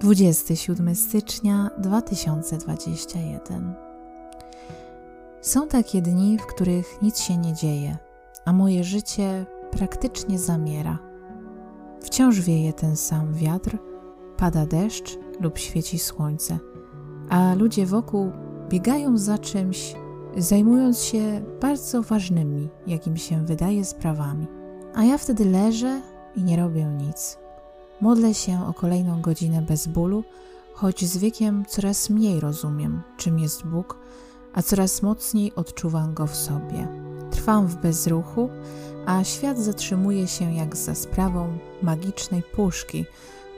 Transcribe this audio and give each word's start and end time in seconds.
27 0.00 0.94
stycznia 0.94 1.70
2021. 1.78 3.74
Są 5.40 5.68
takie 5.68 6.02
dni, 6.02 6.38
w 6.38 6.46
których 6.46 7.02
nic 7.02 7.18
się 7.18 7.36
nie 7.36 7.54
dzieje, 7.54 7.96
a 8.44 8.52
moje 8.52 8.84
życie 8.84 9.46
praktycznie 9.70 10.38
zamiera. 10.38 10.98
Wciąż 12.00 12.40
wieje 12.40 12.72
ten 12.72 12.96
sam 12.96 13.34
wiatr, 13.34 13.78
pada 14.36 14.66
deszcz 14.66 15.18
lub 15.40 15.58
świeci 15.58 15.98
słońce, 15.98 16.58
a 17.28 17.54
ludzie 17.54 17.86
wokół 17.86 18.32
biegają 18.68 19.18
za 19.18 19.38
czymś, 19.38 19.94
zajmując 20.36 21.02
się 21.02 21.44
bardzo 21.60 22.02
ważnymi, 22.02 22.68
jakim 22.86 23.16
się 23.16 23.44
wydaje, 23.44 23.84
sprawami. 23.84 24.46
A 24.94 25.04
ja 25.04 25.18
wtedy 25.18 25.44
leżę 25.44 26.02
i 26.36 26.42
nie 26.44 26.56
robię 26.56 26.84
nic. 26.84 27.43
Modlę 28.00 28.34
się 28.34 28.66
o 28.66 28.74
kolejną 28.74 29.20
godzinę 29.20 29.62
bez 29.62 29.86
bólu, 29.86 30.24
choć 30.74 31.04
z 31.04 31.16
wiekiem 31.16 31.64
coraz 31.68 32.10
mniej 32.10 32.40
rozumiem, 32.40 33.02
czym 33.16 33.38
jest 33.38 33.66
Bóg, 33.66 33.98
a 34.54 34.62
coraz 34.62 35.02
mocniej 35.02 35.54
odczuwam 35.54 36.14
go 36.14 36.26
w 36.26 36.36
sobie. 36.36 36.88
Trwam 37.30 37.66
w 37.66 37.76
bezruchu, 37.76 38.48
a 39.06 39.24
świat 39.24 39.58
zatrzymuje 39.58 40.28
się 40.28 40.54
jak 40.54 40.76
za 40.76 40.94
sprawą 40.94 41.58
magicznej 41.82 42.42
puszki, 42.42 43.04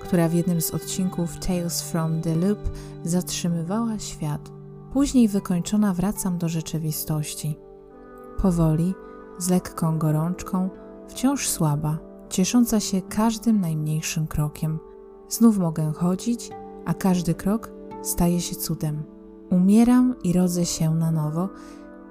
która 0.01 0.29
w 0.29 0.35
jednym 0.35 0.61
z 0.61 0.71
odcinków 0.71 1.39
Tales 1.39 1.83
from 1.83 2.21
the 2.21 2.35
Loop 2.35 2.59
zatrzymywała 3.05 3.99
świat. 3.99 4.51
Później 4.93 5.29
wykończona 5.29 5.95
wracam 5.95 6.39
do 6.39 6.49
rzeczywistości. 6.49 7.57
Powoli, 8.43 8.95
z 9.39 9.49
lekką 9.49 9.99
gorączką, 9.99 10.71
wciąż 11.09 11.49
słaba, 11.49 11.99
ciesząca 12.31 12.81
się 12.81 13.03
każdym 13.03 13.61
najmniejszym 13.61 14.27
krokiem. 14.27 14.79
Znów 15.29 15.59
mogę 15.59 15.93
chodzić, 15.93 16.51
a 16.85 16.95
każdy 16.95 17.35
krok 17.35 17.71
staje 18.03 18.41
się 18.41 18.57
cudem. 18.57 19.03
Umieram 19.51 20.15
i 20.25 20.33
rodzę 20.33 20.67
się 20.67 20.95
na 20.95 21.11
nowo 21.11 21.49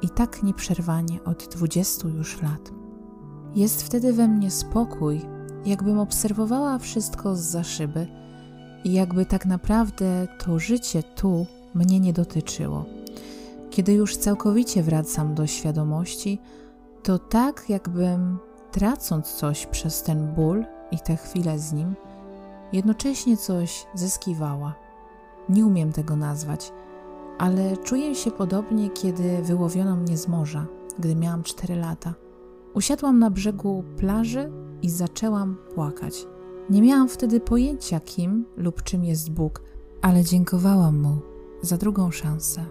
i 0.02 0.10
tak 0.10 0.44
nieprzerwanie 0.44 1.24
od 1.24 1.48
dwudziestu 1.48 2.10
już 2.10 2.42
lat. 2.42 2.72
Jest 3.56 3.84
wtedy 3.84 4.14
we 4.14 4.28
mnie 4.28 4.52
spokój, 4.52 5.22
jakbym 5.66 6.00
obserwowała 6.00 6.80
wszystko 6.80 7.36
z 7.36 7.40
za 7.40 7.64
szyby 7.64 8.08
i 8.84 8.94
jakby 8.94 9.26
tak 9.26 9.46
naprawdę 9.46 10.28
to 10.40 10.60
życie 10.60 11.04
tu 11.04 11.46
mnie 11.76 12.00
nie 12.00 12.14
dotyczyło. 12.14 12.86
Kiedy 13.70 13.94
już 13.94 14.18
całkowicie 14.18 14.84
wracam 14.84 15.36
do 15.36 15.48
świadomości, 15.48 16.40
to 17.04 17.20
tak 17.20 17.70
jakbym 17.70 18.38
tracąc 18.76 19.34
coś 19.34 19.66
przez 19.66 20.04
ten 20.04 20.34
ból 20.34 20.66
i 20.92 21.00
tę 21.00 21.16
chwilę 21.16 21.60
z 21.60 21.74
nim, 21.74 21.96
jednocześnie 22.74 23.38
coś 23.38 23.88
zyskiwała. 23.94 24.76
Nie 25.50 25.66
umiem 25.66 25.92
tego 25.92 26.16
nazwać, 26.16 26.72
ale 27.38 27.78
czuję 27.78 28.16
się 28.16 28.32
podobnie, 28.32 28.90
kiedy 28.90 29.42
wyłowiono 29.42 29.96
mnie 29.96 30.18
z 30.18 30.28
morza, 30.28 30.66
gdy 31.00 31.16
miałam 31.16 31.44
4 31.44 31.76
lata. 31.76 32.14
Usiadłam 32.74 33.20
na 33.20 33.30
brzegu 33.30 33.84
plaży 33.98 34.52
i 34.82 34.90
zaczęłam 34.90 35.58
płakać. 35.76 36.28
Nie 36.70 36.82
miałam 36.82 37.10
wtedy 37.10 37.40
pojęcia, 37.40 38.00
kim 38.00 38.46
lub 38.58 38.84
czym 38.84 39.04
jest 39.04 39.32
Bóg, 39.32 39.62
ale 40.02 40.24
dziękowałam 40.24 41.02
mu 41.02 41.18
za 41.62 41.78
drugą 41.78 42.12
szansę. 42.12 42.66